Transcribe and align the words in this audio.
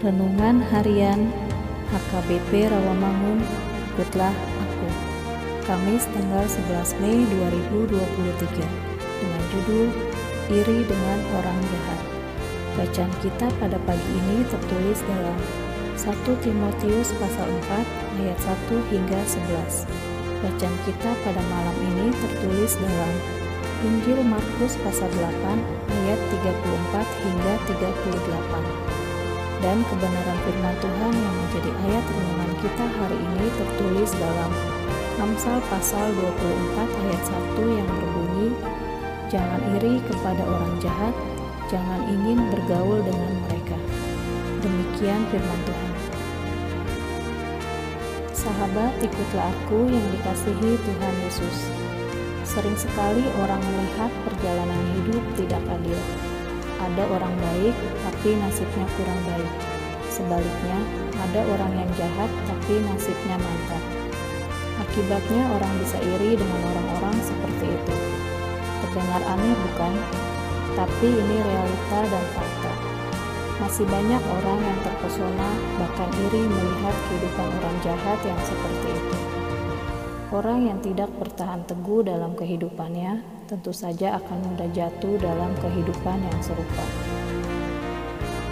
Renungan 0.00 0.64
Harian 0.64 1.28
HKBP 1.92 2.72
Rawamangun 2.72 3.44
Ikutlah 3.92 4.32
Aku 4.32 4.88
Kamis 5.68 6.08
tanggal 6.16 6.40
11 6.48 7.04
Mei 7.04 7.28
2023 7.28 8.64
dengan 9.20 9.42
judul 9.52 9.92
Iri 10.56 10.88
dengan 10.88 11.18
Orang 11.36 11.60
Jahat. 11.68 12.00
Bacaan 12.80 13.12
kita 13.20 13.44
pada 13.60 13.76
pagi 13.84 14.08
ini 14.24 14.40
tertulis 14.48 15.04
dalam 15.04 15.36
1 16.00 16.08
Timotius 16.48 17.12
pasal 17.20 17.52
4 17.68 18.24
ayat 18.24 18.40
1 18.40 18.72
hingga 18.96 19.20
11 19.20 19.84
Bacaan 20.40 20.76
kita 20.88 21.10
pada 21.28 21.42
malam 21.52 21.76
ini 21.76 22.08
tertulis 22.24 22.72
dalam 22.80 23.12
Injil 23.84 24.24
Markus 24.24 24.80
pasal 24.80 25.12
8 25.12 25.60
ayat 25.92 26.20
34 26.40 27.04
hingga 27.20 27.54
38 27.68 28.99
dan 29.60 29.84
kebenaran 29.84 30.38
firman 30.48 30.76
Tuhan 30.80 31.12
yang 31.12 31.34
menjadi 31.36 31.70
ayat 31.84 32.04
renungan 32.08 32.52
kita 32.64 32.84
hari 32.96 33.18
ini 33.20 33.46
tertulis 33.60 34.10
dalam 34.16 34.52
Amsal 35.20 35.60
pasal 35.68 36.16
24 36.16 36.80
ayat 36.80 37.22
1 37.28 37.76
yang 37.76 37.88
berbunyi 37.88 38.48
Jangan 39.30 39.62
iri 39.78 40.02
kepada 40.10 40.42
orang 40.42 40.74
jahat, 40.82 41.14
jangan 41.70 42.02
ingin 42.10 42.50
bergaul 42.50 42.98
dengan 42.98 43.32
mereka. 43.46 43.78
Demikian 44.58 45.22
firman 45.30 45.60
Tuhan. 45.70 45.92
Sahabat, 48.34 48.90
ikutlah 48.98 49.54
aku 49.54 49.86
yang 49.86 50.06
dikasihi 50.18 50.70
Tuhan 50.82 51.14
Yesus. 51.22 51.56
Sering 52.42 52.74
sekali 52.74 53.22
orang 53.38 53.62
melihat 53.62 54.10
perjalanan 54.26 54.82
hidup 54.98 55.22
tidak 55.38 55.62
adil 55.78 56.29
ada 56.80 57.04
orang 57.12 57.34
baik 57.36 57.76
tapi 58.08 58.36
nasibnya 58.40 58.86
kurang 58.96 59.20
baik. 59.28 59.52
Sebaliknya, 60.08 60.78
ada 61.20 61.40
orang 61.44 61.72
yang 61.76 61.90
jahat 61.94 62.30
tapi 62.48 62.80
nasibnya 62.88 63.36
mantap. 63.36 63.82
Akibatnya 64.80 65.42
orang 65.60 65.72
bisa 65.78 66.00
iri 66.00 66.40
dengan 66.40 66.60
orang-orang 66.72 67.16
seperti 67.20 67.68
itu. 67.68 67.94
Terdengar 68.80 69.22
aneh 69.28 69.54
bukan? 69.68 69.94
Tapi 70.74 71.08
ini 71.12 71.36
realita 71.44 71.98
dan 72.08 72.24
fakta. 72.32 72.72
Masih 73.60 73.84
banyak 73.84 74.22
orang 74.24 74.60
yang 74.64 74.78
terpesona 74.80 75.48
bahkan 75.76 76.08
iri 76.28 76.42
melihat 76.48 76.96
kehidupan 77.06 77.48
orang 77.60 77.76
jahat 77.84 78.18
yang 78.24 78.40
seperti 78.40 78.88
itu. 78.88 79.16
Orang 80.32 80.64
yang 80.64 80.78
tidak 80.80 81.12
bertahan 81.20 81.68
teguh 81.68 82.00
dalam 82.00 82.32
kehidupannya 82.32 83.39
tentu 83.50 83.74
saja 83.74 84.14
akan 84.22 84.38
mudah 84.46 84.70
jatuh 84.70 85.18
dalam 85.18 85.50
kehidupan 85.58 86.22
yang 86.22 86.38
serupa. 86.38 86.86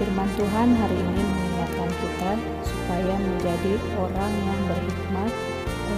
Firman 0.00 0.28
Tuhan 0.40 0.72
hari 0.72 0.96
ini 0.96 1.20
mengingatkan 1.20 1.90
kita 2.00 2.32
supaya 2.64 3.14
menjadi 3.20 3.76
orang 4.00 4.32
yang 4.32 4.60
berhikmat, 4.64 5.32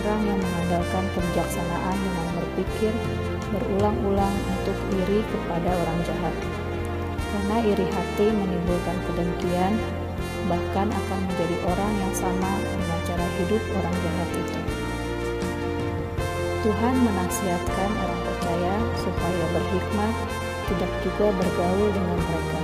orang 0.03 0.21
yang 0.27 0.39
mengandalkan 0.43 1.05
kebijaksanaan 1.15 1.97
dengan 2.03 2.27
berpikir 2.43 2.93
berulang-ulang 3.55 4.35
untuk 4.59 4.75
iri 4.99 5.23
kepada 5.31 5.71
orang 5.71 5.99
jahat. 6.03 6.35
Karena 7.31 7.57
iri 7.71 7.87
hati 7.87 8.27
menimbulkan 8.35 8.99
kedengkian, 9.07 9.79
bahkan 10.51 10.91
akan 10.91 11.19
menjadi 11.23 11.57
orang 11.71 11.93
yang 12.03 12.15
sama 12.19 12.51
dengan 12.67 12.99
cara 13.07 13.27
hidup 13.39 13.63
orang 13.79 13.95
jahat 14.03 14.31
itu. 14.43 14.61
Tuhan 16.67 16.95
menasihatkan 16.99 17.91
orang 17.95 18.28
percaya 18.49 18.81
supaya 18.97 19.45
berhikmat, 19.53 20.15
tidak 20.73 20.93
juga 21.05 21.27
bergaul 21.37 21.89
dengan 21.93 22.17
mereka. 22.17 22.61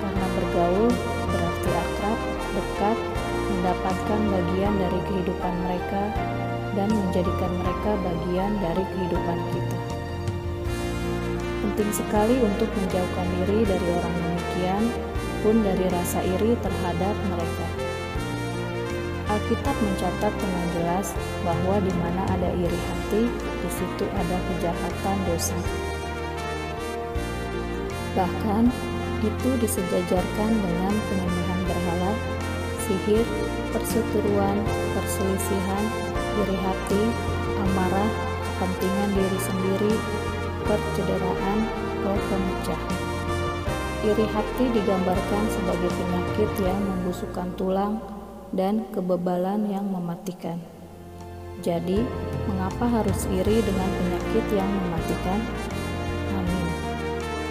Karena 0.00 0.26
bergaul 0.40 0.90
berarti 1.28 1.70
akrab, 1.76 2.18
dekat, 2.56 2.98
mendapatkan 3.52 4.20
bagian 4.32 4.74
dari 4.80 5.00
kehidupan 5.04 5.54
mereka, 5.68 6.02
dan 6.72 6.88
menjadikan 6.88 7.52
mereka 7.60 7.90
bagian 8.08 8.52
dari 8.64 8.84
kehidupan 8.96 9.38
kita. 9.52 9.78
Penting 11.60 11.90
sekali 11.92 12.36
untuk 12.40 12.72
menjauhkan 12.72 13.28
diri 13.36 13.68
dari 13.68 13.86
orang 14.00 14.16
demikian, 14.16 14.84
pun 15.44 15.60
dari 15.60 15.92
rasa 15.92 16.24
iri 16.24 16.56
terhadap 16.64 17.14
mereka. 17.28 17.85
Alkitab 19.36 19.76
mencatat 19.76 20.32
dengan 20.32 20.66
jelas 20.80 21.12
bahwa 21.44 21.76
di 21.84 21.92
mana 22.00 22.24
ada 22.32 22.48
iri 22.56 22.80
hati, 22.88 23.28
di 23.28 23.68
situ 23.68 24.08
ada 24.08 24.36
kejahatan 24.48 25.16
dosa. 25.28 25.58
Bahkan 28.16 28.64
itu 29.20 29.48
disejajarkan 29.60 30.50
dengan 30.56 30.94
penyembahan 31.12 31.60
berhala, 31.68 32.12
sihir, 32.88 33.28
perseteruan, 33.76 34.56
perselisihan, 34.96 35.84
iri 36.40 36.56
hati, 36.56 37.02
amarah, 37.60 38.10
kepentingan 38.56 39.10
diri 39.20 39.38
sendiri, 39.44 39.92
percederaan, 40.64 41.58
roh 42.08 42.20
pemecah. 42.32 42.82
Iri 44.00 44.26
hati 44.32 44.64
digambarkan 44.72 45.44
sebagai 45.52 45.92
penyakit 45.92 46.50
yang 46.64 46.80
membusukkan 46.80 47.52
tulang, 47.60 48.00
dan 48.54 48.86
kebebalan 48.94 49.66
yang 49.66 49.88
mematikan. 49.90 50.60
Jadi, 51.64 52.04
mengapa 52.46 52.86
harus 52.86 53.24
iri 53.32 53.64
dengan 53.64 53.88
penyakit 53.96 54.44
yang 54.52 54.68
mematikan? 54.68 55.40
Amin. 56.36 56.66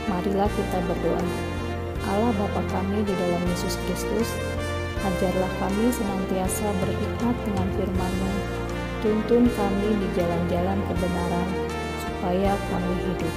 Marilah 0.08 0.50
kita 0.54 0.78
berdoa. 0.86 1.26
Allah 2.06 2.32
Bapa 2.38 2.62
kami 2.70 3.02
di 3.02 3.14
dalam 3.18 3.42
Yesus 3.50 3.76
Kristus, 3.90 4.30
ajarlah 5.02 5.52
kami 5.58 5.90
senantiasa 5.90 6.70
berhikmat 6.80 7.36
dengan 7.50 7.68
firman-Mu. 7.82 8.34
Tuntun 9.02 9.50
kami 9.50 9.90
di 9.98 10.08
jalan-jalan 10.14 10.80
kebenaran, 10.86 11.50
supaya 12.06 12.54
kami 12.70 12.94
hidup. 13.10 13.36